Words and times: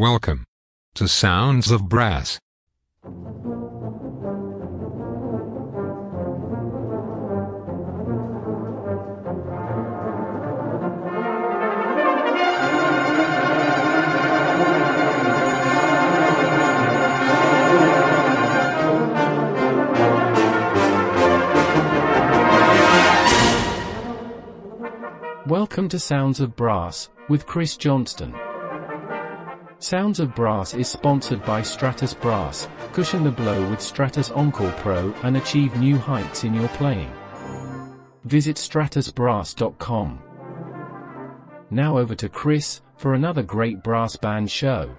Welcome 0.00 0.44
to 0.94 1.08
Sounds 1.08 1.72
of 1.72 1.88
Brass. 1.88 2.38
Welcome 25.44 25.88
to 25.88 25.98
Sounds 25.98 26.38
of 26.38 26.54
Brass 26.54 27.08
with 27.28 27.46
Chris 27.46 27.76
Johnston. 27.76 28.36
Sounds 29.80 30.18
of 30.18 30.34
Brass 30.34 30.74
is 30.74 30.88
sponsored 30.88 31.44
by 31.44 31.62
Stratus 31.62 32.12
Brass. 32.12 32.68
Cushion 32.92 33.22
the 33.22 33.30
blow 33.30 33.70
with 33.70 33.80
Stratus 33.80 34.32
Encore 34.32 34.72
Pro 34.78 35.14
and 35.22 35.36
achieve 35.36 35.78
new 35.78 35.96
heights 35.96 36.42
in 36.42 36.52
your 36.52 36.66
playing. 36.70 37.12
Visit 38.24 38.56
stratusbrass.com. 38.56 40.20
Now 41.70 41.96
over 41.96 42.16
to 42.16 42.28
Chris 42.28 42.80
for 42.96 43.14
another 43.14 43.44
great 43.44 43.84
brass 43.84 44.16
band 44.16 44.50
show. 44.50 44.90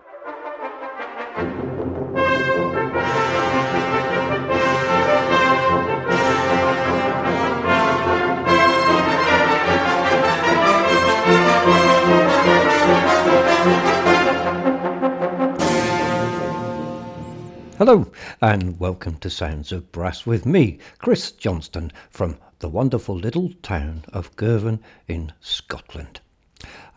Hello, 17.80 18.12
and 18.42 18.78
welcome 18.78 19.16
to 19.20 19.30
Sounds 19.30 19.72
of 19.72 19.90
Brass 19.94 20.26
with 20.26 20.46
me, 20.46 20.80
Chris 20.98 21.32
Johnston, 21.32 21.94
from 22.10 22.38
the 22.60 22.68
wonderful 22.68 23.16
little 23.16 23.54
town 23.64 24.04
of 24.12 24.36
Girvan 24.36 24.82
in 25.08 25.32
Scotland. 25.40 26.20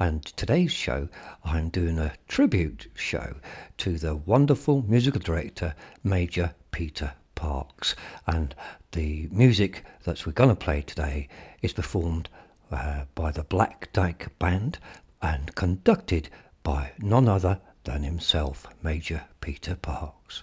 And 0.00 0.24
today's 0.24 0.72
show, 0.72 1.08
I'm 1.44 1.68
doing 1.68 2.00
a 2.00 2.14
tribute 2.26 2.90
show 2.96 3.36
to 3.78 3.96
the 3.96 4.16
wonderful 4.16 4.82
musical 4.82 5.20
director, 5.20 5.76
Major 6.02 6.52
Peter 6.72 7.12
Parkes. 7.36 7.94
And 8.26 8.52
the 8.90 9.28
music 9.30 9.84
that 10.02 10.26
we're 10.26 10.32
going 10.32 10.50
to 10.50 10.56
play 10.56 10.82
today 10.82 11.28
is 11.62 11.72
performed 11.72 12.28
uh, 12.72 13.04
by 13.14 13.30
the 13.30 13.44
Black 13.44 13.92
Dyke 13.92 14.36
Band 14.40 14.80
and 15.22 15.54
conducted 15.54 16.28
by 16.64 16.90
none 16.98 17.28
other 17.28 17.60
than 17.84 18.02
himself, 18.02 18.66
Major 18.82 19.22
Peter 19.40 19.76
Parkes. 19.76 20.42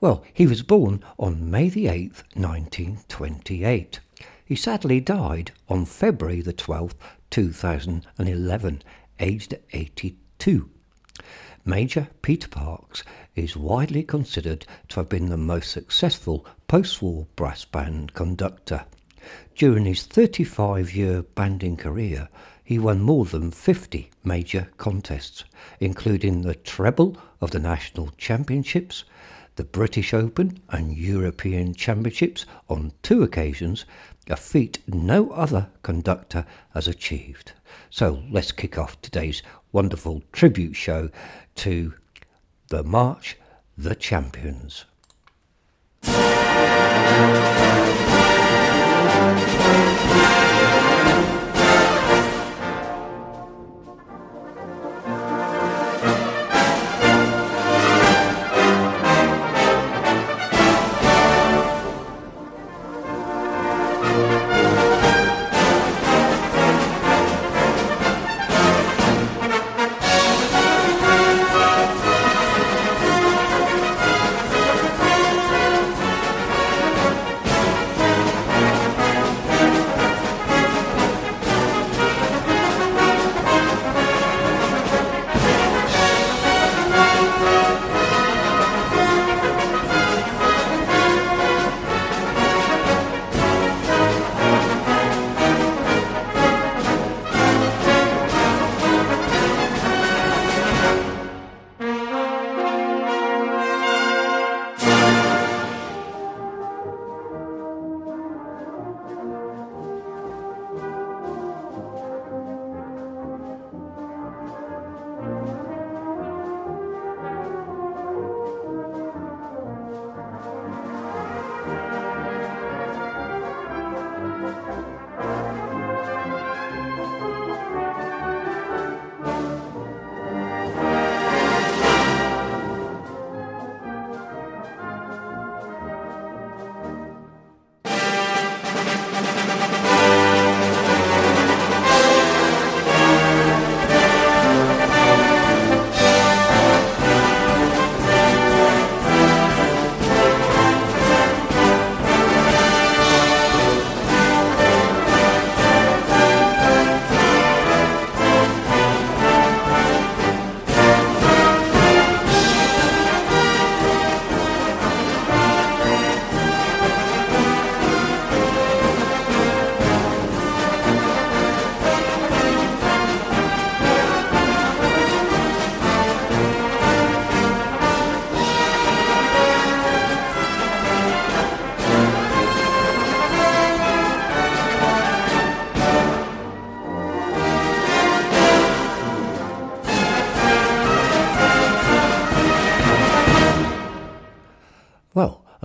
Well, 0.00 0.22
he 0.32 0.46
was 0.46 0.62
born 0.62 1.02
on 1.18 1.50
May 1.50 1.68
the 1.68 1.86
8th, 1.86 2.22
1928. 2.34 3.98
He 4.44 4.54
sadly 4.54 5.00
died 5.00 5.50
on 5.68 5.86
February 5.86 6.40
the 6.40 6.52
12th, 6.52 6.94
2011, 7.30 8.82
aged 9.18 9.58
82. 9.72 10.70
Major 11.64 12.06
Peter 12.22 12.46
Parkes 12.46 13.02
is 13.34 13.56
widely 13.56 14.04
considered 14.04 14.66
to 14.86 15.00
have 15.00 15.08
been 15.08 15.30
the 15.30 15.36
most 15.36 15.72
successful 15.72 16.46
post-war 16.68 17.26
brass 17.34 17.64
band 17.64 18.14
conductor. 18.14 18.84
During 19.56 19.84
his 19.84 20.06
35-year 20.06 21.22
banding 21.22 21.76
career, 21.76 22.28
he 22.62 22.78
won 22.78 23.00
more 23.00 23.24
than 23.24 23.50
50 23.50 24.10
major 24.22 24.70
contests, 24.76 25.42
including 25.80 26.42
the 26.42 26.54
treble 26.54 27.16
of 27.40 27.50
the 27.50 27.58
National 27.58 28.12
Championships, 28.16 29.02
the 29.58 29.64
British 29.64 30.14
Open 30.14 30.60
and 30.70 30.96
European 30.96 31.74
Championships 31.74 32.46
on 32.68 32.92
two 33.02 33.24
occasions, 33.24 33.84
a 34.28 34.36
feat 34.36 34.78
no 34.86 35.30
other 35.30 35.68
conductor 35.82 36.46
has 36.74 36.86
achieved. 36.86 37.50
So 37.90 38.22
let's 38.30 38.52
kick 38.52 38.78
off 38.78 39.02
today's 39.02 39.42
wonderful 39.72 40.22
tribute 40.30 40.76
show 40.76 41.10
to 41.56 41.94
the 42.68 42.84
March 42.84 43.36
the 43.76 43.96
Champions. 43.96 44.84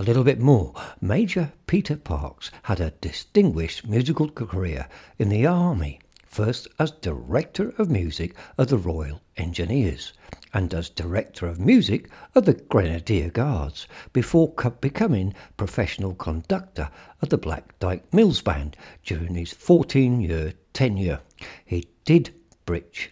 Little 0.04 0.24
bit 0.24 0.38
more. 0.38 0.74
Major 1.00 1.54
Peter 1.66 1.96
Parkes 1.96 2.50
had 2.64 2.78
a 2.78 2.90
distinguished 2.90 3.86
musical 3.86 4.28
career 4.28 4.86
in 5.18 5.30
the 5.30 5.46
Army, 5.46 5.98
first 6.26 6.68
as 6.78 6.90
Director 6.90 7.72
of 7.78 7.88
Music 7.90 8.36
of 8.58 8.68
the 8.68 8.76
Royal 8.76 9.22
Engineers 9.38 10.12
and 10.52 10.74
as 10.74 10.90
Director 10.90 11.46
of 11.46 11.58
Music 11.58 12.10
of 12.34 12.44
the 12.44 12.52
Grenadier 12.52 13.30
Guards 13.30 13.88
before 14.12 14.52
co- 14.52 14.68
becoming 14.68 15.32
professional 15.56 16.14
conductor 16.14 16.90
of 17.22 17.30
the 17.30 17.38
Black 17.38 17.78
Dyke 17.78 18.12
Mills 18.12 18.42
Band 18.42 18.76
during 19.04 19.34
his 19.34 19.54
14 19.54 20.20
year 20.20 20.52
tenure. 20.74 21.20
He 21.64 21.88
did 22.04 22.34
bridge, 22.66 23.10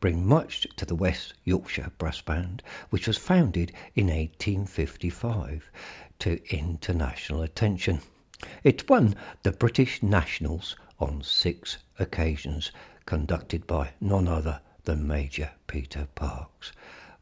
bring 0.00 0.26
much 0.26 0.66
to 0.76 0.86
the 0.86 0.94
West 0.94 1.34
Yorkshire 1.44 1.92
Brass 1.98 2.22
Band, 2.22 2.62
which 2.88 3.06
was 3.06 3.18
founded 3.18 3.72
in 3.94 4.06
1855 4.06 5.70
to 6.20 6.40
international 6.54 7.42
attention. 7.42 8.00
It 8.64 8.88
won 8.88 9.14
the 9.42 9.52
British 9.52 10.02
Nationals 10.02 10.76
on 10.98 11.22
six 11.22 11.78
occasions, 11.98 12.72
conducted 13.04 13.66
by 13.66 13.90
none 14.00 14.28
other 14.28 14.60
than 14.84 15.06
Major 15.06 15.50
Peter 15.66 16.08
Parkes. 16.14 16.72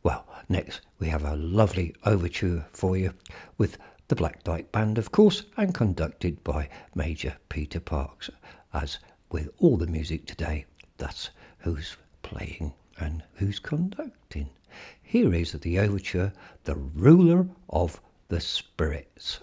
Well, 0.02 0.26
next 0.48 0.80
we 0.98 1.08
have 1.08 1.24
a 1.24 1.36
lovely 1.36 1.94
overture 2.04 2.66
for 2.72 2.96
you 2.96 3.14
with 3.56 3.78
the 4.08 4.16
Black 4.16 4.42
Dyke 4.44 4.70
Band, 4.72 4.96
of 4.98 5.12
course, 5.12 5.44
and 5.56 5.74
conducted 5.74 6.42
by 6.44 6.68
Major 6.94 7.36
Peter 7.48 7.80
Parkes. 7.80 8.30
As 8.72 8.98
with 9.30 9.48
all 9.58 9.76
the 9.76 9.86
music 9.86 10.26
today, 10.26 10.64
that's 10.96 11.30
who's 11.58 11.96
playing 12.22 12.72
and 12.98 13.22
who's 13.34 13.58
conducting. 13.58 14.48
Here 15.02 15.34
is 15.34 15.52
the 15.52 15.78
overture, 15.78 16.32
The 16.64 16.76
Ruler 16.76 17.48
of 17.70 18.00
the 18.28 18.40
Spirits. 18.40 19.40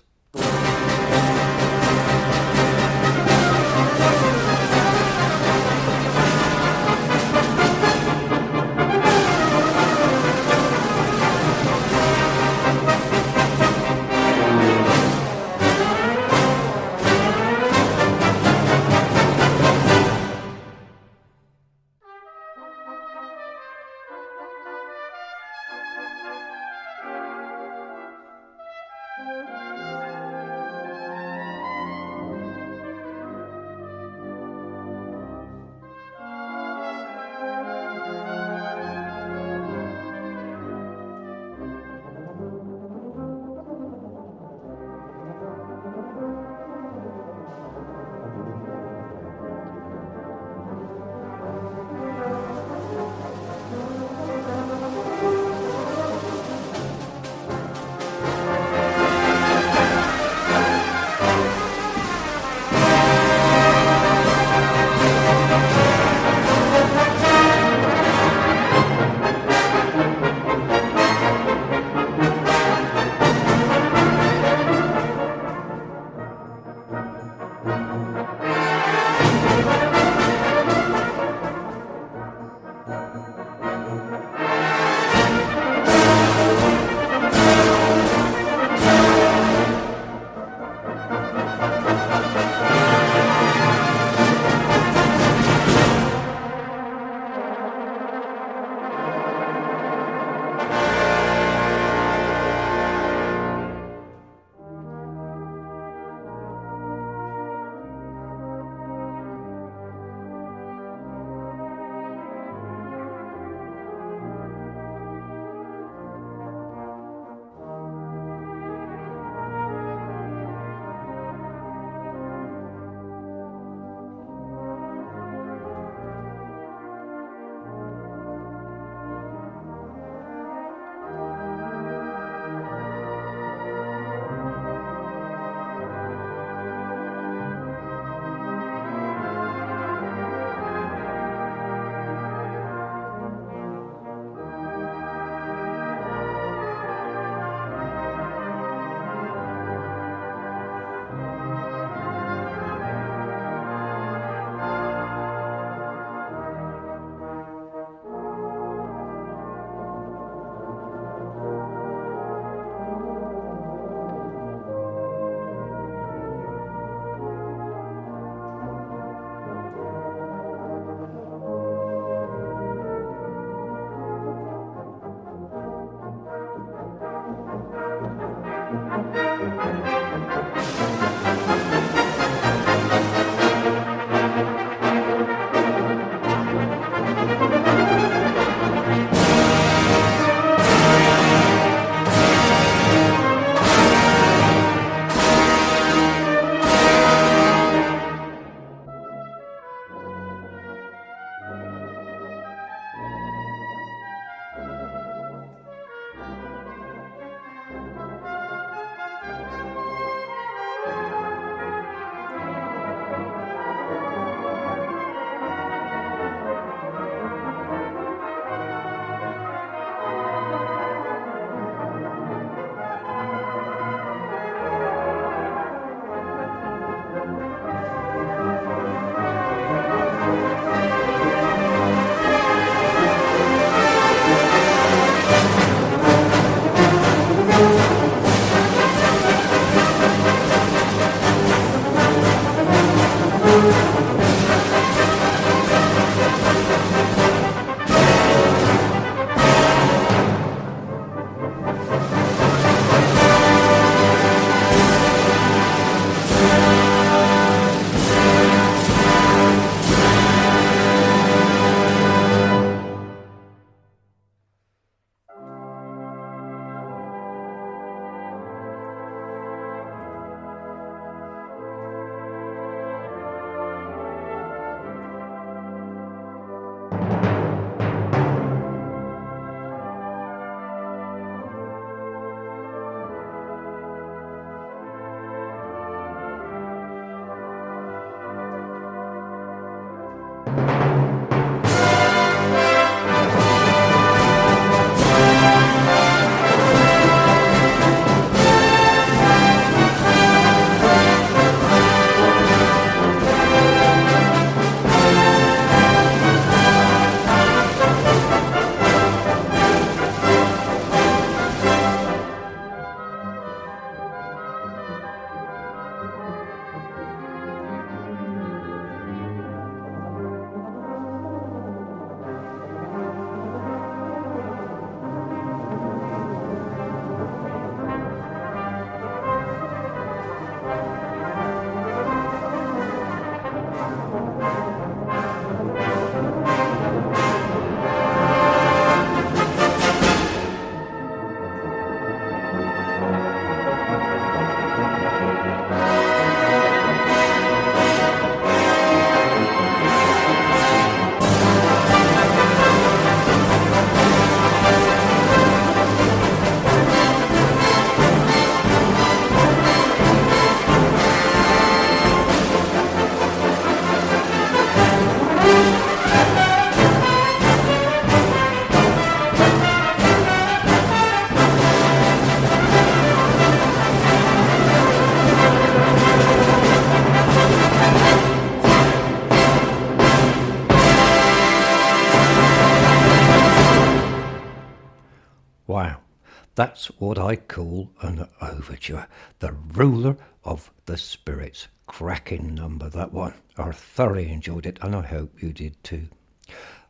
What 387.05 387.19
I 387.19 387.35
call 387.35 387.91
an 388.01 388.27
overture. 388.41 389.05
The 389.37 389.51
ruler 389.51 390.17
of 390.43 390.71
the 390.87 390.97
spirits. 390.97 391.67
Cracking 391.85 392.55
number, 392.55 392.89
that 392.89 393.13
one. 393.13 393.35
I 393.59 393.73
thoroughly 393.73 394.31
enjoyed 394.31 394.65
it, 394.65 394.79
and 394.81 394.95
I 394.95 395.03
hope 395.05 395.39
you 395.39 395.53
did 395.53 395.83
too. 395.83 396.07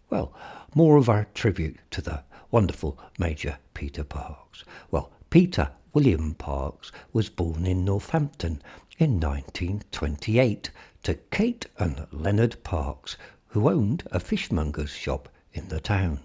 Well, 0.09 0.33
more 0.73 0.95
of 0.95 1.09
our 1.09 1.27
tribute 1.33 1.79
to 1.91 2.01
the 2.01 2.23
wonderful 2.49 2.97
Major 3.19 3.57
Peter 3.73 4.05
Parkes. 4.05 4.63
Well, 4.89 5.11
Peter 5.29 5.71
William 5.91 6.33
Parkes 6.35 6.93
was 7.11 7.27
born 7.27 7.65
in 7.65 7.83
Northampton 7.83 8.61
in 8.97 9.19
1928 9.19 10.71
to 11.03 11.13
Kate 11.29 11.65
and 11.77 12.07
Leonard 12.13 12.63
Parkes, 12.63 13.17
who 13.47 13.69
owned 13.69 14.03
a 14.13 14.21
fishmonger's 14.21 14.91
shop 14.91 15.27
in 15.51 15.67
the 15.67 15.81
town. 15.81 16.21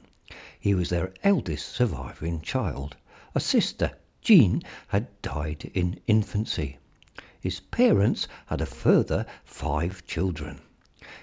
He 0.60 0.76
was 0.76 0.90
their 0.90 1.12
eldest 1.24 1.70
surviving 1.70 2.40
child. 2.40 2.94
A 3.32 3.38
sister, 3.40 3.92
Jean, 4.22 4.62
had 4.88 5.06
died 5.22 5.70
in 5.72 6.00
infancy. 6.06 6.78
His 7.40 7.60
parents 7.60 8.26
had 8.46 8.60
a 8.60 8.66
further 8.66 9.24
five 9.44 10.04
children. 10.04 10.60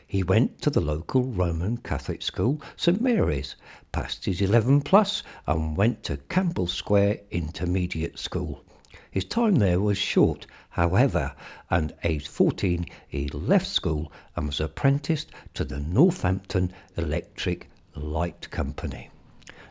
He 0.08 0.24
went 0.24 0.62
to 0.62 0.70
the 0.70 0.80
local 0.80 1.26
Roman 1.26 1.78
Catholic 1.78 2.22
school, 2.22 2.62
St 2.78 3.02
Mary's, 3.02 3.58
passed 3.92 4.24
his 4.24 4.40
11 4.42 4.82
plus 4.82 5.22
and 5.46 5.76
went 5.76 6.02
to 6.04 6.18
Campbell 6.30 6.68
Square 6.68 7.20
Intermediate 7.30 8.18
School. 8.18 8.64
His 9.12 9.26
time 9.26 9.56
there 9.56 9.82
was 9.82 9.98
short, 9.98 10.48
however, 10.70 11.36
and 11.70 11.94
aged 12.04 12.30
14 12.30 12.86
he 13.08 13.28
left 13.30 13.68
school 13.68 14.12
and 14.36 14.48
was 14.48 14.62
apprenticed 14.62 15.30
to 15.56 15.66
the 15.66 15.80
Northampton 15.80 16.72
Electric 16.96 17.70
Light 17.96 18.50
Company. 18.50 19.10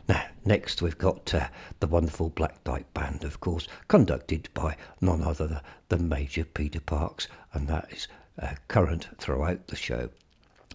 Now, 0.07 0.25
next 0.45 0.81
we've 0.81 0.97
got 0.97 1.33
uh, 1.33 1.49
the 1.79 1.87
wonderful 1.87 2.29
Black 2.29 2.63
Dyke 2.63 2.93
Band, 2.93 3.23
of 3.23 3.39
course, 3.41 3.67
conducted 3.87 4.47
by 4.53 4.77
none 5.01 5.21
other 5.21 5.61
than 5.89 6.07
Major 6.07 6.45
Peter 6.45 6.79
Parkes, 6.79 7.27
and 7.53 7.67
that 7.67 7.91
is 7.91 8.07
uh, 8.41 8.53
current 8.67 9.09
throughout 9.17 9.67
the 9.67 9.75
show. 9.75 10.09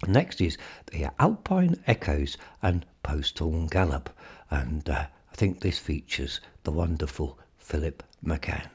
Next 0.06 0.40
is 0.40 0.58
the 0.90 1.10
Alpine 1.18 1.82
Echoes 1.86 2.36
and 2.60 2.84
Posthorn 3.02 3.70
Gallop, 3.70 4.10
and 4.50 4.88
uh, 4.90 5.06
I 5.32 5.34
think 5.34 5.60
this 5.60 5.78
features 5.78 6.40
the 6.64 6.72
wonderful 6.72 7.38
Philip 7.56 8.02
McCann. 8.24 8.71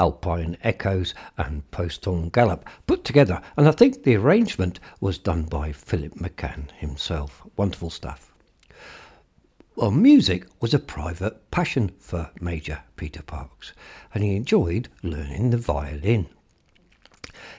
Alpine 0.00 0.56
Echoes 0.62 1.14
and 1.36 1.70
Post-Horn 1.70 2.30
Gallop 2.30 2.66
put 2.86 3.04
together, 3.04 3.40
and 3.56 3.68
I 3.68 3.72
think 3.72 4.02
the 4.02 4.16
arrangement 4.16 4.80
was 4.98 5.18
done 5.18 5.42
by 5.42 5.72
Philip 5.72 6.14
McCann 6.14 6.70
himself. 6.72 7.42
Wonderful 7.56 7.90
stuff. 7.90 8.32
Well, 9.76 9.90
music 9.90 10.46
was 10.60 10.74
a 10.74 10.78
private 10.78 11.50
passion 11.50 11.92
for 11.98 12.30
Major 12.40 12.80
Peter 12.96 13.22
Parkes, 13.22 13.74
and 14.14 14.24
he 14.24 14.36
enjoyed 14.36 14.88
learning 15.02 15.50
the 15.50 15.58
violin. 15.58 16.26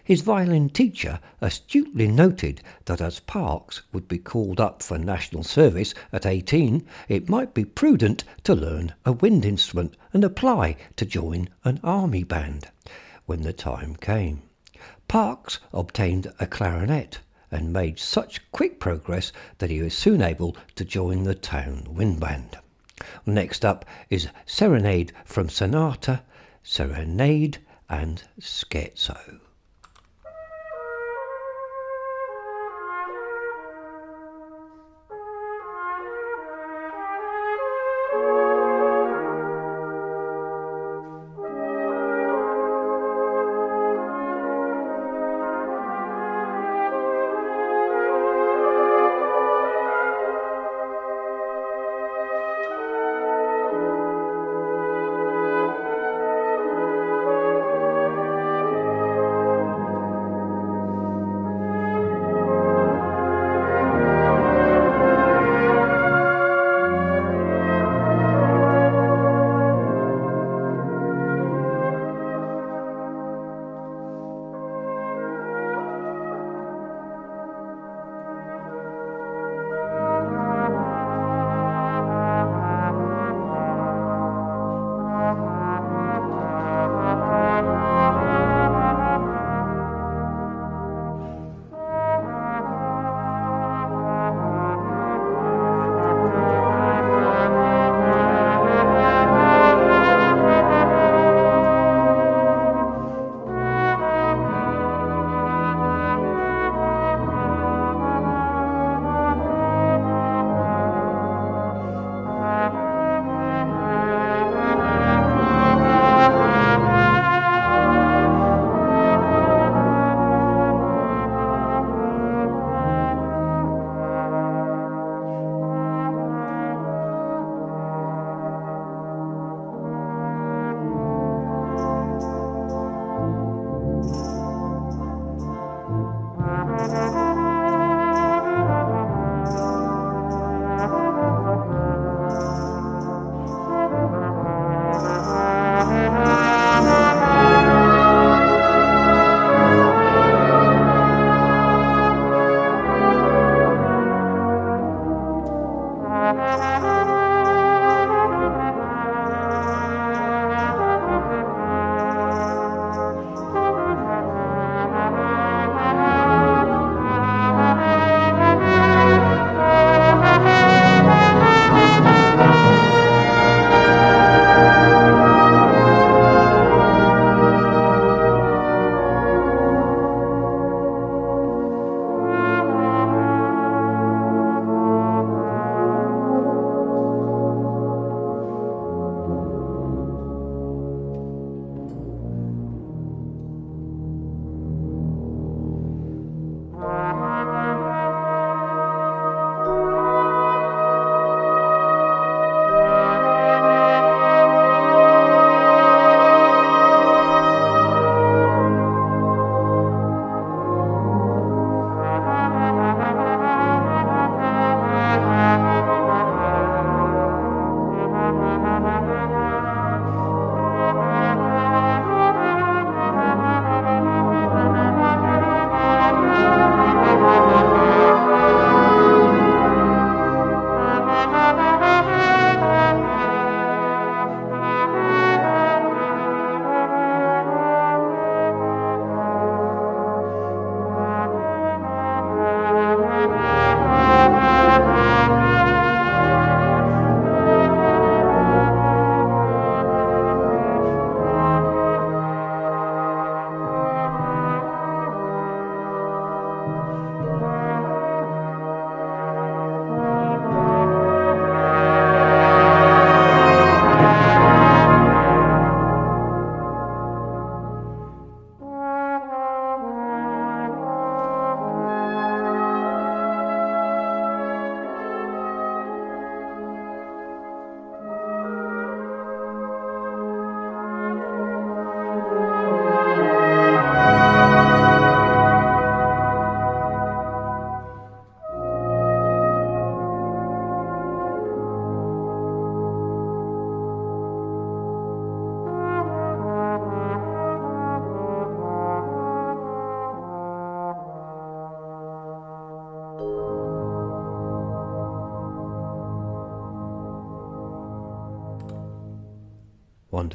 His 0.03 0.21
violin 0.21 0.69
teacher 0.69 1.19
astutely 1.41 2.07
noted 2.07 2.61
that 2.85 3.01
as 3.01 3.19
Parkes 3.19 3.81
would 3.93 4.07
be 4.07 4.17
called 4.17 4.59
up 4.59 4.81
for 4.81 4.97
national 4.97 5.43
service 5.43 5.93
at 6.11 6.25
18, 6.25 6.85
it 7.07 7.29
might 7.29 7.53
be 7.53 7.65
prudent 7.65 8.23
to 8.43 8.55
learn 8.55 8.93
a 9.05 9.11
wind 9.11 9.45
instrument 9.45 9.95
and 10.13 10.23
apply 10.23 10.77
to 10.95 11.05
join 11.05 11.49
an 11.63 11.79
army 11.83 12.23
band 12.23 12.69
when 13.25 13.41
the 13.41 13.53
time 13.53 13.95
came. 13.95 14.41
Parkes 15.07 15.59
obtained 15.73 16.31
a 16.39 16.47
clarinet 16.47 17.19
and 17.51 17.73
made 17.73 17.99
such 17.99 18.49
quick 18.51 18.79
progress 18.79 19.31
that 19.57 19.69
he 19.69 19.81
was 19.81 19.93
soon 19.93 20.21
able 20.21 20.55
to 20.75 20.85
join 20.85 21.25
the 21.25 21.35
town 21.35 21.83
wind 21.89 22.19
band. 22.19 22.57
Next 23.25 23.65
up 23.65 23.85
is 24.09 24.29
Serenade 24.45 25.11
from 25.25 25.49
Sonata, 25.49 26.23
Serenade 26.63 27.57
and 27.89 28.23
Scherzo. 28.39 29.40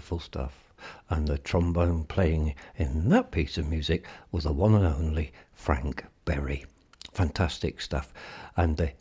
Wonderful 0.06 0.24
stuff. 0.24 0.72
And 1.10 1.26
the 1.26 1.36
trombone 1.36 2.04
playing 2.04 2.54
in 2.76 3.08
that 3.08 3.32
piece 3.32 3.58
of 3.58 3.68
music 3.68 4.06
was 4.30 4.44
the 4.44 4.52
one 4.52 4.72
and 4.76 4.86
only 4.86 5.32
Frank 5.52 6.04
Berry. 6.24 6.64
Fantastic 7.12 7.80
stuff. 7.80 8.14
And 8.56 8.76
the 8.76 8.92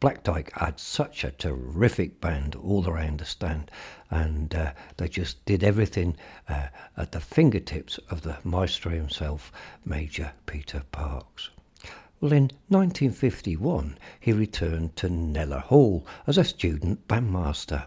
Black 0.00 0.24
Dyke 0.24 0.50
had 0.54 0.80
such 0.80 1.22
a 1.22 1.30
terrific 1.30 2.20
band 2.20 2.56
all 2.56 2.88
around 2.88 3.20
the 3.20 3.24
stand, 3.24 3.70
and 4.10 4.52
uh, 4.52 4.72
they 4.96 5.06
just 5.06 5.44
did 5.44 5.62
everything 5.62 6.16
uh, 6.48 6.66
at 6.96 7.12
the 7.12 7.20
fingertips 7.20 7.98
of 8.10 8.22
the 8.22 8.38
maestro 8.42 8.90
himself, 8.90 9.52
Major 9.84 10.32
Peter 10.46 10.82
Parkes. 10.90 11.50
Well, 12.20 12.32
in 12.32 12.50
1951, 12.66 13.96
he 14.18 14.32
returned 14.32 14.96
to 14.96 15.08
Kneller 15.08 15.60
Hall 15.60 16.04
as 16.26 16.36
a 16.36 16.42
student 16.42 17.06
bandmaster. 17.06 17.84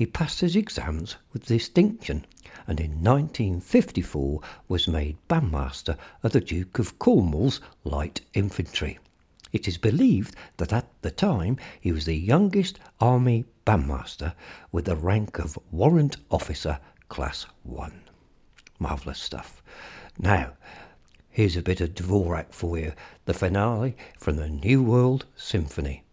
He 0.00 0.06
passed 0.06 0.40
his 0.40 0.56
exams 0.56 1.16
with 1.30 1.44
distinction 1.44 2.24
and 2.66 2.80
in 2.80 3.04
1954 3.04 4.40
was 4.66 4.88
made 4.88 5.18
bandmaster 5.28 5.98
of 6.22 6.32
the 6.32 6.40
Duke 6.40 6.78
of 6.78 6.98
Cornwall's 6.98 7.60
Light 7.84 8.22
Infantry. 8.32 8.98
It 9.52 9.68
is 9.68 9.76
believed 9.76 10.34
that 10.56 10.72
at 10.72 10.88
the 11.02 11.10
time 11.10 11.58
he 11.78 11.92
was 11.92 12.06
the 12.06 12.16
youngest 12.16 12.78
army 12.98 13.44
bandmaster 13.66 14.32
with 14.72 14.86
the 14.86 14.96
rank 14.96 15.38
of 15.38 15.58
warrant 15.70 16.16
officer 16.30 16.78
class 17.10 17.44
1. 17.64 18.00
Marvellous 18.78 19.20
stuff. 19.20 19.62
Now, 20.18 20.54
here's 21.28 21.58
a 21.58 21.62
bit 21.62 21.82
of 21.82 21.94
Dvorak 21.94 22.54
for 22.54 22.78
you, 22.78 22.94
the 23.26 23.34
finale 23.34 23.98
from 24.18 24.36
the 24.36 24.48
New 24.48 24.82
World 24.82 25.26
Symphony. 25.36 26.04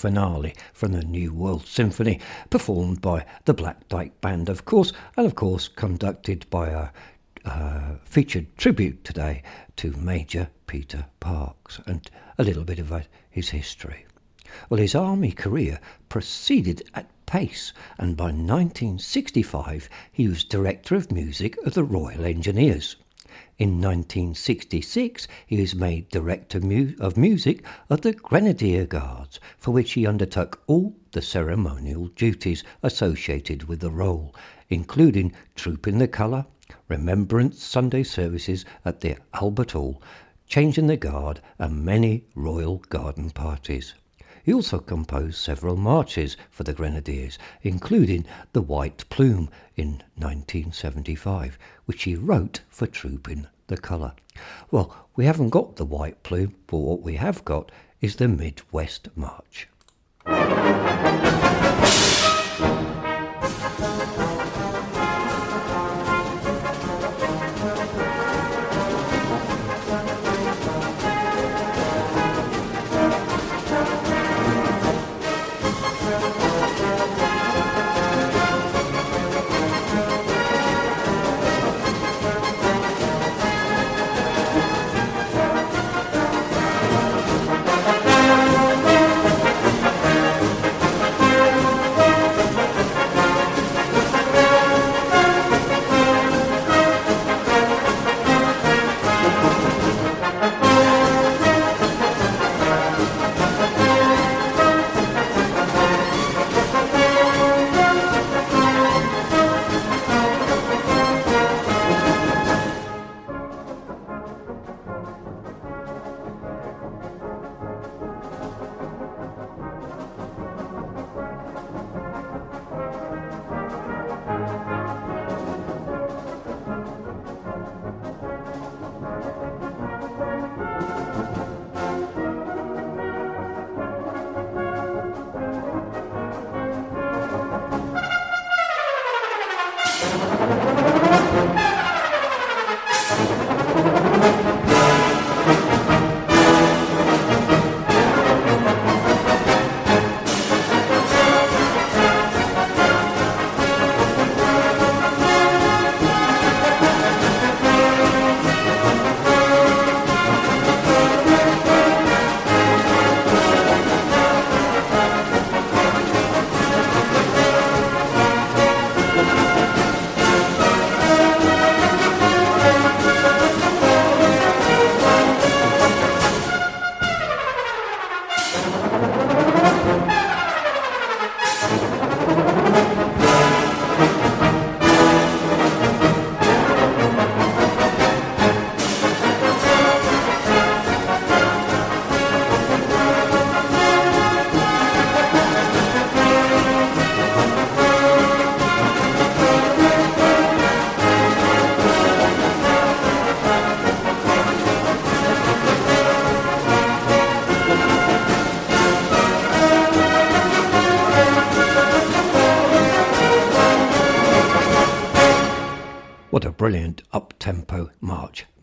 Finale 0.00 0.54
from 0.72 0.92
the 0.92 1.04
New 1.04 1.30
World 1.30 1.66
Symphony, 1.66 2.20
performed 2.48 3.02
by 3.02 3.26
the 3.44 3.52
Black 3.52 3.86
Dyke 3.90 4.18
Band, 4.22 4.48
of 4.48 4.64
course, 4.64 4.94
and 5.14 5.26
of 5.26 5.34
course 5.34 5.68
conducted 5.68 6.48
by 6.48 6.68
a 6.70 6.88
uh, 7.44 7.96
featured 8.02 8.46
tribute 8.56 9.04
today 9.04 9.42
to 9.76 9.92
Major 9.92 10.48
Peter 10.66 11.04
Parkes 11.20 11.80
and 11.86 12.10
a 12.38 12.44
little 12.44 12.64
bit 12.64 12.78
about 12.78 13.08
his 13.28 13.50
history. 13.50 14.06
Well, 14.70 14.80
his 14.80 14.94
army 14.94 15.32
career 15.32 15.78
proceeded 16.08 16.82
at 16.94 17.10
pace, 17.26 17.74
and 17.98 18.16
by 18.16 18.32
1965 18.32 19.90
he 20.10 20.28
was 20.28 20.44
Director 20.44 20.94
of 20.94 21.12
Music 21.12 21.58
of 21.66 21.74
the 21.74 21.84
Royal 21.84 22.24
Engineers. 22.24 22.96
In 23.60 23.72
1966 23.72 25.28
he 25.46 25.60
was 25.60 25.74
made 25.74 26.08
Director 26.08 26.56
of 26.98 27.16
Music 27.18 27.62
of 27.90 28.00
the 28.00 28.14
Grenadier 28.14 28.86
Guards, 28.86 29.38
for 29.58 29.72
which 29.72 29.92
he 29.92 30.06
undertook 30.06 30.62
all 30.66 30.96
the 31.12 31.20
ceremonial 31.20 32.06
duties 32.06 32.64
associated 32.82 33.64
with 33.64 33.80
the 33.80 33.90
role, 33.90 34.34
including 34.70 35.34
Troop 35.56 35.86
in 35.86 35.98
the 35.98 36.08
Colour, 36.08 36.46
Remembrance 36.88 37.62
Sunday 37.62 38.02
services 38.02 38.64
at 38.82 39.02
the 39.02 39.18
Albert 39.34 39.72
Hall, 39.72 40.02
changing 40.46 40.86
the 40.86 40.96
guard, 40.96 41.42
and 41.58 41.84
many 41.84 42.24
royal 42.34 42.78
garden 42.88 43.28
parties. 43.28 43.92
He 44.42 44.54
also 44.54 44.78
composed 44.78 45.36
several 45.38 45.76
marches 45.76 46.36
for 46.50 46.64
the 46.64 46.72
Grenadiers, 46.72 47.38
including 47.62 48.24
The 48.52 48.62
White 48.62 49.08
Plume 49.10 49.50
in 49.76 50.02
1975, 50.16 51.58
which 51.84 52.04
he 52.04 52.16
wrote 52.16 52.62
for 52.68 52.86
Troop 52.86 53.28
in 53.28 53.48
the 53.66 53.76
Colour. 53.76 54.12
Well, 54.70 55.08
we 55.16 55.26
haven't 55.26 55.50
got 55.50 55.76
The 55.76 55.84
White 55.84 56.22
Plume, 56.22 56.54
but 56.66 56.78
what 56.78 57.02
we 57.02 57.16
have 57.16 57.44
got 57.44 57.70
is 58.00 58.16
the 58.16 58.28
Midwest 58.28 59.08
March. 59.14 59.68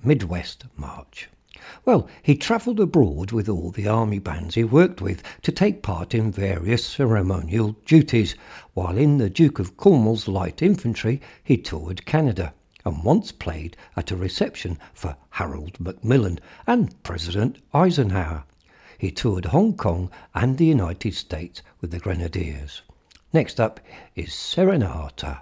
Midwest 0.08 0.64
March. 0.78 1.28
Well, 1.84 2.08
he 2.24 2.38
travelled 2.38 2.80
abroad 2.80 3.34
with 3.34 3.50
all 3.50 3.72
the 3.72 3.90
army 3.90 4.20
bands 4.20 4.56
he 4.56 4.64
worked 4.64 5.02
with 5.02 5.22
to 5.42 5.52
take 5.52 5.82
part 5.82 6.16
in 6.16 6.32
various 6.32 6.86
ceremonial 6.86 7.76
duties, 7.86 8.36
while 8.74 8.98
in 8.98 9.18
the 9.18 9.30
Duke 9.30 9.60
of 9.60 9.76
Cornwall's 9.76 10.30
Light 10.30 10.62
Infantry 10.62 11.20
he 11.44 11.58
toured 11.58 12.06
Canada 12.06 12.54
and 12.86 13.04
once 13.04 13.34
played 13.34 13.76
at 13.98 14.10
a 14.10 14.16
reception 14.16 14.80
for 14.94 15.18
Harold 15.32 15.78
Macmillan 15.78 16.40
and 16.66 17.04
President 17.04 17.58
Eisenhower. 17.74 18.46
He 18.98 19.12
toured 19.12 19.46
Hong 19.46 19.76
Kong 19.76 20.10
and 20.34 20.58
the 20.58 20.66
United 20.66 21.16
States 21.16 21.62
with 21.82 21.92
the 21.92 22.00
Grenadiers. 22.00 22.82
Next 23.34 23.60
up 23.60 23.82
is 24.16 24.30
Serenata. 24.30 25.42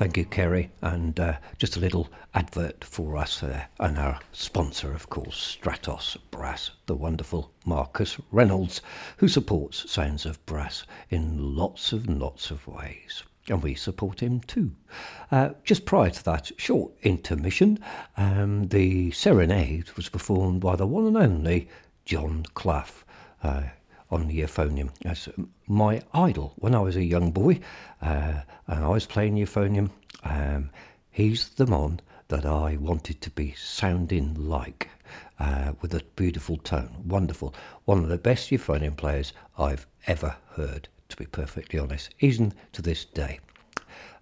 Thank 0.00 0.16
you, 0.16 0.24
Kerry. 0.24 0.70
And 0.80 1.20
uh, 1.20 1.34
just 1.58 1.76
a 1.76 1.80
little 1.80 2.08
advert 2.32 2.84
for 2.84 3.18
us 3.18 3.40
there. 3.40 3.68
And 3.78 3.98
our 3.98 4.18
sponsor, 4.32 4.94
of 4.94 5.10
course, 5.10 5.36
Stratus 5.36 6.16
Brass, 6.30 6.70
the 6.86 6.94
wonderful 6.94 7.52
Marcus 7.66 8.16
Reynolds, 8.30 8.80
who 9.18 9.28
supports 9.28 9.90
Sounds 9.92 10.24
of 10.24 10.42
Brass 10.46 10.84
in 11.10 11.54
lots 11.54 11.92
and 11.92 12.18
lots 12.18 12.50
of 12.50 12.66
ways. 12.66 13.24
And 13.50 13.62
we 13.62 13.74
support 13.74 14.20
him 14.20 14.40
too. 14.40 14.74
Uh, 15.30 15.50
just 15.64 15.84
prior 15.84 16.08
to 16.08 16.24
that 16.24 16.50
short 16.56 16.92
intermission, 17.02 17.78
um, 18.16 18.68
the 18.68 19.10
serenade 19.10 19.90
was 19.98 20.08
performed 20.08 20.62
by 20.62 20.76
the 20.76 20.86
one 20.86 21.08
and 21.08 21.18
only 21.18 21.68
John 22.06 22.46
Clough. 22.54 23.04
Uh, 23.42 23.64
on 24.10 24.26
the 24.26 24.40
euphonium 24.40 24.90
as 25.04 25.28
my 25.66 26.02
idol 26.12 26.52
when 26.56 26.74
I 26.74 26.80
was 26.80 26.96
a 26.96 27.04
young 27.04 27.30
boy, 27.30 27.60
uh, 28.02 28.40
and 28.66 28.84
I 28.84 28.88
was 28.88 29.06
playing 29.06 29.36
euphonium. 29.36 29.90
Um, 30.24 30.70
he's 31.10 31.50
the 31.50 31.66
man 31.66 32.00
that 32.28 32.46
I 32.46 32.76
wanted 32.76 33.20
to 33.22 33.30
be 33.30 33.54
sounding 33.54 34.34
like, 34.34 34.88
uh, 35.38 35.72
with 35.80 35.94
a 35.94 36.04
beautiful 36.16 36.56
tone, 36.58 36.94
wonderful. 37.04 37.54
One 37.84 37.98
of 37.98 38.08
the 38.08 38.18
best 38.18 38.50
euphonium 38.50 38.96
players 38.96 39.32
I've 39.58 39.86
ever 40.06 40.36
heard, 40.52 40.88
to 41.08 41.16
be 41.16 41.26
perfectly 41.26 41.78
honest, 41.78 42.10
even 42.20 42.52
to 42.72 42.82
this 42.82 43.04
day. 43.04 43.40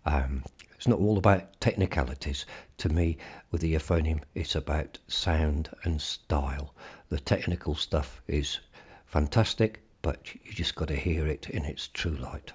Um, 0.07 0.43
it's 0.74 0.86
not 0.86 1.01
all 1.01 1.18
about 1.18 1.61
technicalities. 1.61 2.47
To 2.78 2.89
me, 2.89 3.18
with 3.51 3.61
the 3.61 3.74
euphonium, 3.74 4.22
it's 4.34 4.55
about 4.55 4.99
sound 5.09 5.68
and 5.82 6.01
style. 6.01 6.72
The 7.09 7.18
technical 7.18 7.74
stuff 7.74 8.22
is 8.28 8.61
fantastic, 9.09 9.81
but 10.03 10.35
you 10.35 10.53
just 10.53 10.75
got 10.75 10.89
to 10.89 10.97
hear 10.97 11.27
it 11.27 11.51
in 11.51 11.65
its 11.65 11.89
true 11.89 12.17
light. 12.17 12.53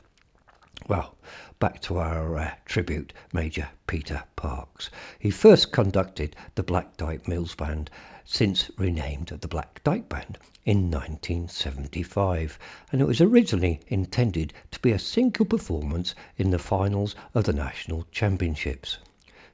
Well, 0.87 1.15
back 1.59 1.81
to 1.81 1.97
our 1.97 2.37
uh, 2.37 2.51
tribute, 2.65 3.13
Major 3.31 3.69
Peter 3.87 4.23
Parkes. 4.35 4.89
He 5.19 5.31
first 5.31 5.71
conducted 5.71 6.35
the 6.55 6.63
Black 6.63 6.97
Dyke 6.97 7.27
Mills 7.27 7.55
Band, 7.55 7.89
since 8.25 8.69
renamed 8.77 9.27
the 9.27 9.47
Black 9.47 9.83
Dyke 9.83 10.09
Band, 10.09 10.37
in 10.65 10.89
1975, 10.89 12.57
and 12.91 13.01
it 13.01 13.07
was 13.07 13.19
originally 13.19 13.81
intended 13.87 14.53
to 14.71 14.79
be 14.79 14.91
a 14.91 14.99
single 14.99 15.45
performance 15.45 16.15
in 16.37 16.51
the 16.51 16.59
finals 16.59 17.15
of 17.33 17.43
the 17.43 17.53
National 17.53 18.05
Championships. 18.11 18.97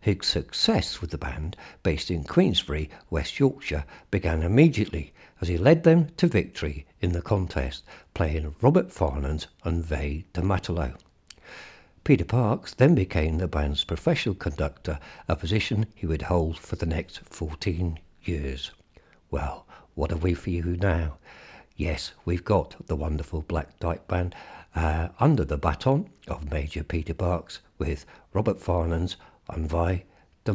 His 0.01 0.17
success 0.21 1.01
with 1.01 1.11
the 1.11 1.17
band, 1.17 1.57
based 1.83 2.09
in 2.09 2.23
Queensbury, 2.23 2.89
West 3.09 3.39
Yorkshire, 3.39 3.85
began 4.11 4.41
immediately 4.43 5.13
as 5.41 5.47
he 5.47 5.57
led 5.57 5.83
them 5.83 6.07
to 6.17 6.27
victory 6.27 6.85
in 7.01 7.11
the 7.11 7.21
contest, 7.21 7.83
playing 8.13 8.55
Robert 8.61 8.91
Farnon's 8.91 9.47
and 9.63 9.87
de 9.87 10.41
Matelot. 10.41 10.95
Peter 12.03 12.25
Parkes 12.25 12.73
then 12.73 12.95
became 12.95 13.37
the 13.37 13.47
band's 13.47 13.83
professional 13.83 14.35
conductor, 14.35 14.99
a 15.27 15.35
position 15.35 15.85
he 15.93 16.05
would 16.07 16.23
hold 16.23 16.57
for 16.57 16.75
the 16.75 16.85
next 16.85 17.19
14 17.19 17.99
years. 18.23 18.71
Well, 19.29 19.65
what 19.95 20.11
have 20.11 20.23
we 20.23 20.33
for 20.33 20.49
you 20.49 20.77
now? 20.77 21.17
Yes, 21.75 22.13
we've 22.25 22.43
got 22.43 22.87
the 22.87 22.95
wonderful 22.95 23.41
Black 23.41 23.79
Dyke 23.79 24.07
Band 24.07 24.35
uh, 24.75 25.09
under 25.19 25.45
the 25.45 25.57
baton 25.57 26.09
of 26.27 26.51
Major 26.51 26.83
Peter 26.83 27.13
Parkes 27.13 27.59
with 27.77 28.05
Robert 28.33 28.59
Farnon's 28.59 29.15
and 29.49 29.69
Vie 29.69 30.03
de 30.45 30.53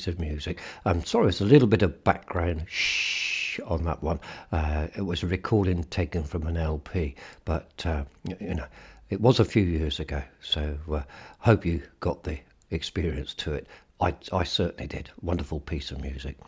piece 0.00 0.06
of 0.06 0.18
music. 0.18 0.58
I'm 0.86 1.04
sorry, 1.04 1.28
it's 1.28 1.42
a 1.42 1.44
little 1.44 1.68
bit 1.68 1.82
of 1.82 2.04
background 2.04 2.64
shh 2.66 3.60
on 3.66 3.84
that 3.84 4.02
one. 4.02 4.18
Uh, 4.50 4.86
it 4.96 5.02
was 5.02 5.22
a 5.22 5.26
recording 5.26 5.84
taken 5.84 6.24
from 6.24 6.46
an 6.46 6.56
LP, 6.56 7.14
but 7.44 7.70
uh, 7.84 8.04
you 8.40 8.54
know, 8.54 8.64
it 9.10 9.20
was 9.20 9.40
a 9.40 9.44
few 9.44 9.62
years 9.62 10.00
ago. 10.00 10.22
So 10.40 10.78
uh, 10.90 11.02
hope 11.40 11.66
you 11.66 11.82
got 12.00 12.22
the 12.24 12.38
experience 12.70 13.34
to 13.34 13.52
it. 13.52 13.66
I, 14.00 14.14
I 14.32 14.44
certainly 14.44 14.86
did. 14.86 15.10
Wonderful 15.20 15.60
piece 15.60 15.90
of 15.90 16.00
music, 16.00 16.38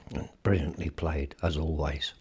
brilliantly 0.42 0.88
played 0.88 1.34
as 1.42 1.58
always 1.58 2.14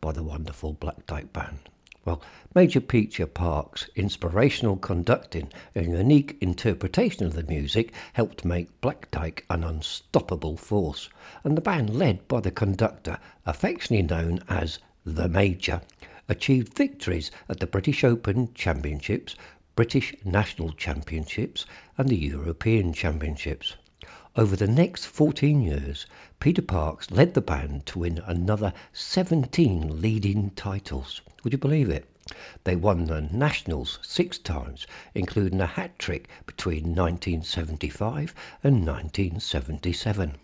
by 0.00 0.12
the 0.12 0.22
wonderful 0.22 0.74
Black 0.74 1.04
Dyke 1.06 1.32
Band. 1.32 1.58
Well, 2.06 2.22
Major 2.54 2.80
Peter 2.80 3.26
Parkes' 3.26 3.90
inspirational 3.96 4.76
conducting 4.76 5.52
and 5.74 5.90
unique 5.90 6.36
interpretation 6.40 7.26
of 7.26 7.32
the 7.32 7.42
music 7.42 7.92
helped 8.12 8.44
make 8.44 8.80
Black 8.80 9.10
Dyke 9.10 9.44
an 9.50 9.64
unstoppable 9.64 10.56
force, 10.56 11.08
and 11.42 11.56
the 11.56 11.60
band 11.60 11.98
led 11.98 12.28
by 12.28 12.38
the 12.38 12.52
conductor, 12.52 13.18
affectionately 13.44 14.06
known 14.06 14.38
as 14.48 14.78
the 15.04 15.28
Major, 15.28 15.80
achieved 16.28 16.74
victories 16.74 17.32
at 17.48 17.58
the 17.58 17.66
British 17.66 18.04
Open 18.04 18.54
Championships, 18.54 19.34
British 19.74 20.14
National 20.24 20.70
Championships, 20.74 21.66
and 21.98 22.08
the 22.08 22.16
European 22.16 22.92
Championships. 22.92 23.74
Over 24.36 24.54
the 24.54 24.68
next 24.68 25.06
14 25.06 25.60
years, 25.60 26.06
Peter 26.38 26.60
Parkes 26.60 27.10
led 27.10 27.32
the 27.32 27.40
band 27.40 27.86
to 27.86 28.00
win 28.00 28.22
another 28.26 28.74
17 28.92 30.02
leading 30.02 30.50
titles. 30.50 31.22
Would 31.42 31.54
you 31.54 31.58
believe 31.58 31.88
it? 31.88 32.06
They 32.64 32.76
won 32.76 33.06
the 33.06 33.22
Nationals 33.22 33.98
six 34.02 34.36
times, 34.36 34.86
including 35.14 35.60
a 35.60 35.66
hat 35.66 35.98
trick 35.98 36.28
between 36.44 36.94
1975 36.94 38.34
and 38.62 38.86
1977. 38.86 40.34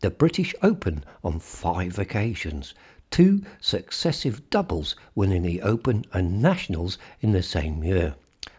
The 0.00 0.10
British 0.10 0.54
Open 0.62 1.04
on 1.24 1.38
five 1.38 1.98
occasions, 1.98 2.74
two 3.10 3.42
successive 3.60 4.50
doubles 4.50 4.96
winning 5.14 5.44
the 5.44 5.62
Open 5.62 6.04
and 6.12 6.42
Nationals 6.42 6.98
in 7.20 7.32
the 7.32 7.42
same 7.42 7.82
year, 7.82 8.16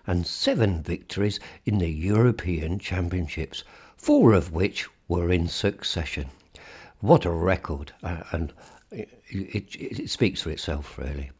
and 0.08 0.26
seven 0.26 0.82
victories 0.82 1.40
in 1.66 1.78
the 1.78 1.92
European 1.92 2.80
Championships, 2.80 3.64
four 3.96 4.34
of 4.34 4.52
which 4.52 4.88
were 5.08 5.32
in 5.32 5.48
succession. 5.48 6.30
What 7.04 7.26
a 7.26 7.32
record! 7.32 7.92
Uh, 8.02 8.24
and 8.32 8.54
it, 8.90 9.10
it, 9.28 9.76
it 9.76 10.10
speaks 10.10 10.42
for 10.42 10.52
itself, 10.52 10.98
really. 10.98 11.32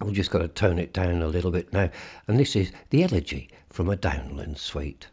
We've 0.00 0.12
just 0.12 0.32
got 0.32 0.40
to 0.40 0.48
tone 0.48 0.80
it 0.80 0.92
down 0.92 1.22
a 1.22 1.28
little 1.28 1.52
bit 1.52 1.72
now, 1.72 1.90
and 2.26 2.36
this 2.36 2.56
is 2.56 2.72
the 2.90 3.04
elegy 3.04 3.48
from 3.70 3.88
a 3.88 3.94
downland 3.94 4.58
suite. 4.58 5.06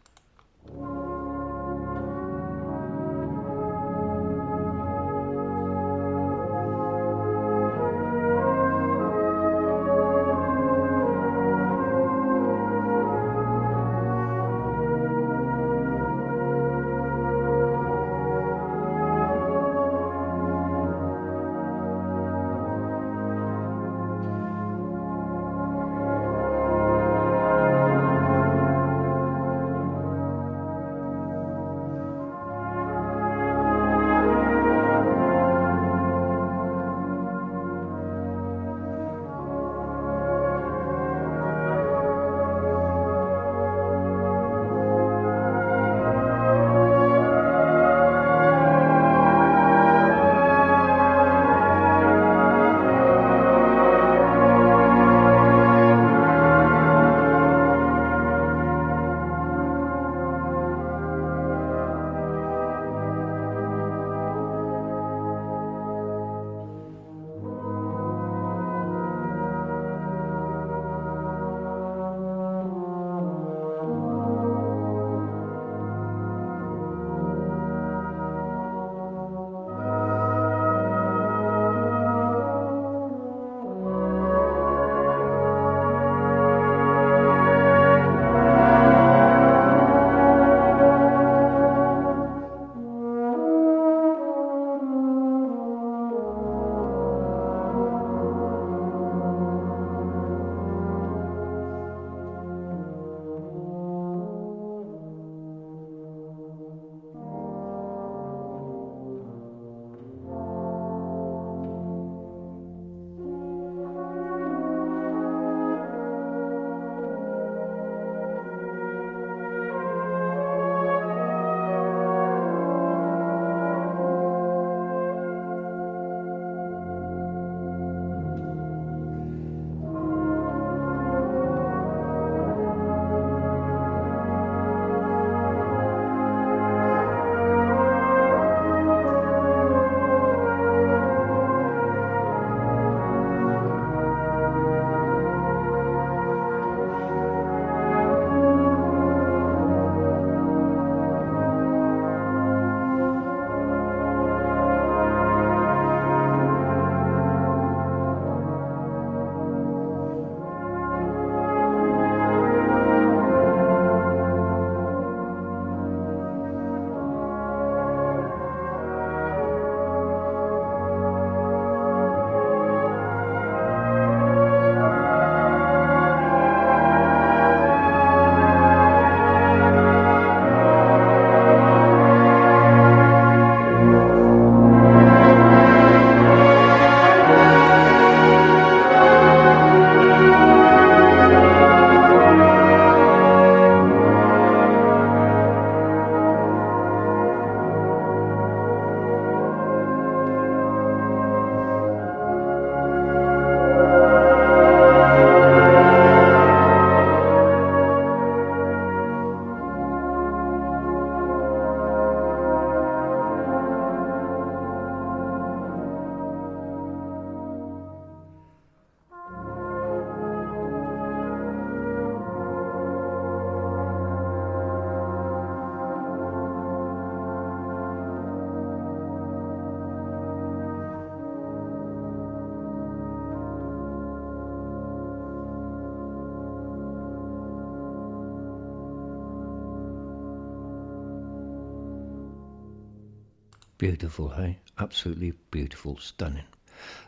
Beautiful, 244.16 244.42
hey? 244.42 244.60
Absolutely 244.80 245.34
beautiful, 245.52 245.98
stunning. 245.98 246.46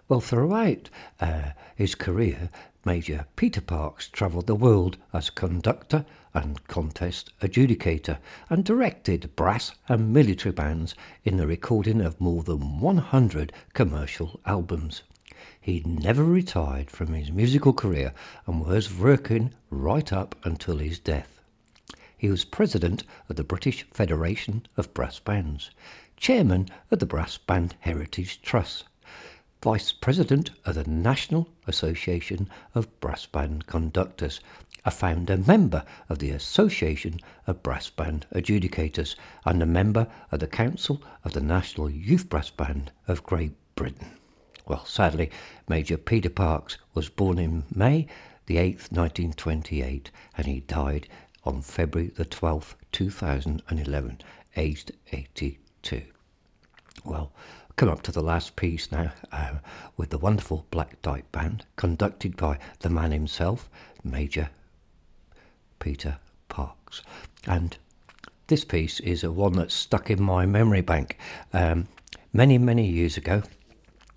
Well, 0.10 0.20
throughout 0.20 0.90
uh, 1.22 1.52
his 1.74 1.96
career, 1.96 2.50
Major 2.84 3.28
Peter 3.38 3.62
Parkes 3.62 4.10
travelled 4.10 4.48
the 4.48 4.56
world 4.56 4.98
as 5.14 5.30
conductor 5.30 6.06
and 6.34 6.68
contest 6.68 7.32
adjudicator 7.40 8.18
and 8.50 8.66
directed 8.66 9.34
brass 9.38 9.72
and 9.88 10.12
military 10.12 10.52
bands 10.52 10.96
in 11.24 11.38
the 11.38 11.48
recording 11.48 12.02
of 12.02 12.20
more 12.20 12.44
than 12.44 12.82
100 12.82 13.54
commercial 13.72 14.42
albums. 14.46 15.04
He 15.62 15.84
never 15.86 16.26
retired 16.26 16.92
from 16.92 17.14
his 17.14 17.32
musical 17.32 17.72
career 17.72 18.14
and 18.46 18.66
was 18.66 18.94
working 18.94 19.54
right 19.70 20.12
up 20.12 20.36
until 20.44 20.80
his 20.80 21.00
death. 21.00 21.40
He 22.18 22.30
was 22.30 22.44
president 22.46 23.04
of 23.30 23.38
the 23.38 23.44
British 23.46 23.86
Federation 23.92 24.66
of 24.76 24.94
Brass 24.94 25.20
Bands, 25.20 25.70
chairman 26.18 26.68
of 26.90 26.98
the 26.98 27.06
Brass 27.06 27.38
Band 27.38 27.76
Heritage 27.82 28.42
Trust, 28.42 28.86
vice 29.64 29.92
president 29.92 30.50
of 30.66 30.74
the 30.74 30.84
National 30.84 31.48
Association 31.68 32.50
of 32.74 33.00
Brass 33.00 33.28
Band 33.28 33.68
Conductors, 33.68 34.40
a 34.84 34.90
founder 34.90 35.38
member 35.38 35.86
of 36.10 36.18
the 36.18 36.32
Association 36.32 37.20
of 37.46 37.62
Brass 37.62 37.92
Band 37.92 38.26
Adjudicators, 38.34 39.16
and 39.46 39.62
a 39.62 39.68
member 39.68 40.08
of 40.32 40.40
the 40.40 40.48
Council 40.48 41.04
of 41.24 41.34
the 41.34 41.42
National 41.42 41.88
Youth 41.88 42.28
Brass 42.30 42.50
Band 42.50 42.92
of 43.08 43.24
Great 43.24 43.54
Britain. 43.76 44.18
Well, 44.66 44.86
sadly, 44.86 45.30
Major 45.70 45.98
Peter 45.98 46.32
Parkes 46.32 46.80
was 46.96 47.10
born 47.10 47.38
in 47.38 47.64
May 47.74 48.08
the 48.48 48.56
8th, 48.56 48.92
1928, 48.92 50.10
and 50.36 50.48
he 50.48 50.62
died 50.62 51.08
on 51.44 51.62
February 51.62 52.10
the 52.10 52.26
12th, 52.26 52.74
2011, 52.92 54.20
aged 54.56 54.94
82. 55.12 55.56
Well, 57.06 57.32
come 57.78 57.90
up 57.90 58.02
to 58.04 58.12
the 58.12 58.22
last 58.22 58.56
piece 58.56 58.92
now 58.92 59.14
uh, 59.32 59.60
with 59.96 60.10
the 60.10 60.18
wonderful 60.18 60.66
Black 60.72 61.02
Dyke 61.02 61.32
Band, 61.32 61.66
conducted 61.76 62.36
by 62.36 62.60
the 62.80 62.90
man 62.90 63.12
himself, 63.12 63.70
Major 64.04 64.50
Peter 65.80 66.18
Parkes. 66.50 67.02
And 67.46 67.78
this 68.48 68.66
piece 68.66 69.00
is 69.00 69.24
a 69.24 69.32
one 69.32 69.54
that's 69.54 69.74
stuck 69.74 70.10
in 70.10 70.22
my 70.22 70.46
memory 70.46 70.82
bank. 70.82 71.18
Um, 71.54 71.88
many, 72.34 72.58
many 72.58 72.86
years 72.88 73.16
ago, 73.16 73.44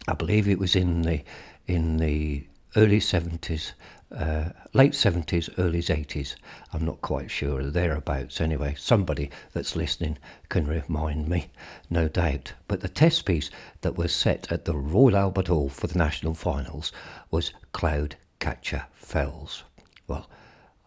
I 0.08 0.14
believe 0.14 0.48
it 0.48 0.58
was 0.58 0.74
in 0.74 1.02
the 1.02 1.22
in 1.66 1.98
the 1.98 2.44
early 2.76 2.98
70s, 2.98 3.72
uh, 4.14 4.50
late 4.72 4.92
70s, 4.92 5.48
early 5.58 5.80
80s. 5.80 6.34
I'm 6.72 6.84
not 6.84 7.00
quite 7.00 7.30
sure, 7.30 7.62
thereabouts 7.62 8.40
anyway. 8.40 8.74
Somebody 8.78 9.30
that's 9.52 9.76
listening 9.76 10.18
can 10.48 10.66
remind 10.66 11.28
me, 11.28 11.50
no 11.88 12.08
doubt. 12.08 12.52
But 12.68 12.80
the 12.80 12.88
test 12.88 13.24
piece 13.24 13.50
that 13.82 13.96
was 13.96 14.14
set 14.14 14.50
at 14.50 14.64
the 14.64 14.76
Royal 14.76 15.16
Albert 15.16 15.48
Hall 15.48 15.68
for 15.68 15.86
the 15.86 15.98
national 15.98 16.34
finals 16.34 16.92
was 17.30 17.52
Cloud 17.72 18.16
Catcher 18.38 18.86
Fells. 18.94 19.64
Well, 20.06 20.28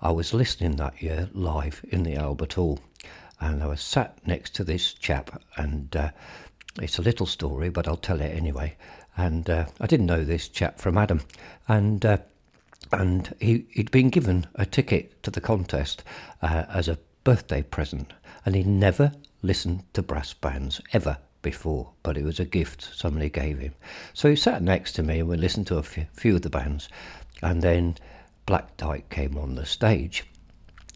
I 0.01 0.11
was 0.11 0.33
listening 0.33 0.75
that 0.77 1.01
year 1.01 1.29
live 1.33 1.83
in 1.89 2.03
the 2.03 2.15
Albert 2.15 2.53
Hall 2.53 2.79
and 3.39 3.63
I 3.63 3.67
was 3.67 3.81
sat 3.81 4.17
next 4.25 4.55
to 4.55 4.63
this 4.63 4.93
chap 4.93 5.41
and 5.55 5.95
uh, 5.95 6.11
it's 6.81 6.97
a 6.97 7.03
little 7.03 7.25
story, 7.25 7.69
but 7.69 7.87
I'll 7.87 7.95
tell 7.95 8.21
it 8.21 8.35
anyway 8.35 8.75
and 9.17 9.49
uh, 9.49 9.65
I 9.79 9.87
didn't 9.87 10.07
know 10.07 10.23
this 10.23 10.47
chap 10.47 10.79
from 10.79 10.97
Adam, 10.97 11.21
and 11.67 12.03
uh, 12.05 12.17
and 12.93 13.35
he 13.39 13.65
he'd 13.71 13.91
been 13.91 14.09
given 14.09 14.47
a 14.55 14.65
ticket 14.65 15.21
to 15.23 15.31
the 15.31 15.41
contest 15.41 16.03
uh, 16.41 16.65
as 16.69 16.87
a 16.87 16.99
birthday 17.23 17.61
present, 17.61 18.13
and 18.45 18.55
he 18.55 18.63
never 18.63 19.11
listened 19.41 19.83
to 19.93 20.01
brass 20.01 20.33
bands 20.33 20.79
ever 20.93 21.17
before, 21.41 21.91
but 22.03 22.17
it 22.17 22.23
was 22.23 22.39
a 22.39 22.45
gift 22.45 22.89
somebody 22.95 23.29
gave 23.29 23.59
him. 23.59 23.73
So 24.13 24.29
he 24.29 24.35
sat 24.35 24.61
next 24.61 24.93
to 24.93 25.03
me 25.03 25.19
and 25.19 25.27
we 25.27 25.37
listened 25.37 25.67
to 25.67 25.77
a 25.77 25.83
few, 25.83 26.05
few 26.13 26.35
of 26.35 26.41
the 26.41 26.49
bands, 26.49 26.87
and 27.41 27.61
then 27.61 27.95
Black 28.45 28.77
Dyke 28.77 29.09
came 29.09 29.37
on 29.37 29.55
the 29.55 29.65
stage, 29.65 30.25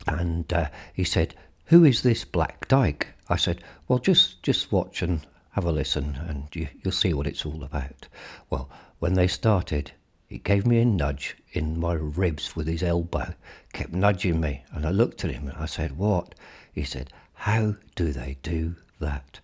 and 0.08 0.52
uh, 0.54 0.70
he 0.94 1.04
said, 1.04 1.36
"Who 1.66 1.84
is 1.84 2.02
this 2.02 2.26
Black 2.26 2.68
Dyke?" 2.68 3.08
I 3.30 3.36
said, 3.36 3.64
"Well, 3.88 4.00
just 4.00 4.42
just 4.44 4.72
watch 4.72 5.02
and 5.02 5.26
have 5.58 5.66
a 5.66 5.72
listen 5.72 6.16
and 6.28 6.48
you, 6.56 6.68
will 6.84 6.92
see 6.92 7.16
what 7.16 7.26
it's 7.26 7.44
all 7.44 7.64
about. 7.64 8.08
Well, 8.52 8.70
when 9.00 9.16
they 9.16 9.26
started, 9.26 9.92
he 10.30 10.40
gave 10.40 10.68
me 10.68 10.80
a 10.80 10.86
nudge 10.86 11.38
in 11.54 11.80
my 11.80 11.94
ribs 11.94 12.54
with 12.54 12.68
his 12.68 12.84
elbow, 12.84 13.34
kept 13.72 13.94
nudging 13.94 14.42
me, 14.42 14.64
and 14.72 14.86
I 14.86 14.90
looked 14.90 15.24
at 15.24 15.32
him 15.32 15.48
and 15.48 15.58
I 15.58 15.66
said, 15.66 15.98
What? 15.98 16.36
He 16.74 16.84
said, 16.84 17.14
How 17.34 17.76
do 17.96 18.12
they 18.12 18.38
do 18.44 18.76
that? 19.00 19.40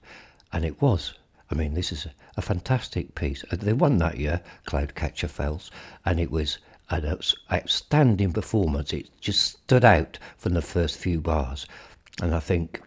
And 0.51 0.65
it 0.65 0.81
was. 0.81 1.13
I 1.49 1.55
mean, 1.55 1.73
this 1.73 1.93
is 1.93 2.05
a, 2.05 2.11
a 2.35 2.41
fantastic 2.41 3.15
piece. 3.15 3.45
Uh, 3.49 3.55
they 3.55 3.71
won 3.71 3.97
that 3.99 4.17
year, 4.17 4.41
Cloudcatcher 4.65 5.29
Fells, 5.29 5.71
and 6.03 6.19
it 6.19 6.29
was 6.29 6.57
an 6.89 7.05
outstanding 7.51 8.33
performance. 8.33 8.91
It 8.91 9.09
just 9.21 9.63
stood 9.63 9.85
out 9.85 10.19
from 10.37 10.53
the 10.53 10.61
first 10.61 10.97
few 10.97 11.21
bars. 11.21 11.65
And 12.21 12.35
I 12.35 12.39
think 12.39 12.81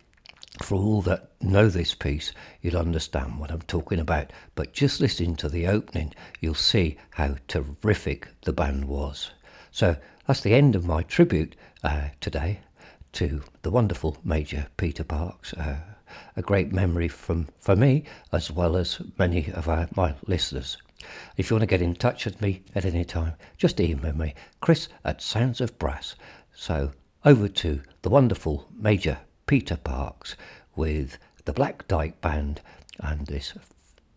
for 0.62 0.76
all 0.76 1.02
that 1.02 1.30
know 1.40 1.68
this 1.68 1.94
piece, 1.94 2.32
you'll 2.62 2.78
understand 2.78 3.38
what 3.38 3.50
I'm 3.50 3.62
talking 3.62 3.98
about. 3.98 4.32
But 4.54 4.72
just 4.72 5.00
listening 5.00 5.36
to 5.36 5.48
the 5.48 5.66
opening, 5.66 6.14
you'll 6.40 6.54
see 6.54 6.96
how 7.10 7.36
terrific 7.48 8.28
the 8.42 8.52
band 8.52 8.86
was. 8.86 9.30
So 9.70 9.96
that's 10.26 10.40
the 10.40 10.54
end 10.54 10.74
of 10.74 10.86
my 10.86 11.02
tribute 11.02 11.56
uh, 11.84 12.08
today 12.20 12.60
to 13.12 13.42
the 13.62 13.70
wonderful 13.70 14.16
Major 14.24 14.66
Peter 14.76 15.04
Parkes. 15.04 15.52
Uh, 15.54 15.78
a 16.36 16.42
great 16.42 16.72
memory 16.72 17.08
from 17.08 17.48
for 17.58 17.76
me 17.76 18.04
as 18.32 18.50
well 18.50 18.76
as 18.76 19.00
many 19.18 19.50
of 19.52 19.68
our, 19.68 19.88
my 19.94 20.14
listeners. 20.26 20.78
If 21.36 21.50
you 21.50 21.54
want 21.54 21.62
to 21.62 21.66
get 21.66 21.82
in 21.82 21.94
touch 21.94 22.24
with 22.24 22.40
me 22.40 22.62
at 22.74 22.84
any 22.84 23.04
time, 23.04 23.34
just 23.58 23.80
email 23.80 24.14
me, 24.14 24.34
chris 24.60 24.88
at 25.04 25.20
Sounds 25.20 25.60
of 25.60 25.78
Brass. 25.78 26.14
So 26.54 26.92
over 27.24 27.48
to 27.48 27.82
the 28.02 28.08
wonderful 28.08 28.68
Major 28.74 29.18
Peter 29.46 29.76
Parkes 29.76 30.36
with 30.74 31.18
the 31.44 31.52
Black 31.52 31.86
Dyke 31.86 32.20
Band 32.20 32.60
and 33.00 33.26
this 33.26 33.54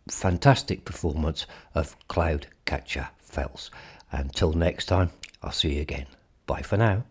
fantastic 0.10 0.86
performance 0.86 1.46
of 1.76 1.96
Cloud 2.08 2.48
Catcher 2.66 3.10
Fells. 3.20 3.70
Until 4.12 4.54
next 4.54 4.86
time, 4.86 5.12
I'll 5.44 5.52
see 5.52 5.76
you 5.76 5.82
again. 5.82 6.08
Bye 6.48 6.64
for 6.64 6.78
now. 6.78 7.04